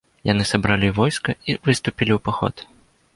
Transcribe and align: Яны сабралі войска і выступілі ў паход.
Яны 0.27 0.43
сабралі 0.51 0.87
войска 0.99 1.35
і 1.51 1.57
выступілі 1.67 2.11
ў 2.17 2.25
паход. 2.31 2.55